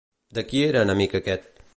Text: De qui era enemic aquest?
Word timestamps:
De 0.37 0.43
qui 0.53 0.63
era 0.69 0.81
enemic 0.87 1.15
aquest? 1.21 1.65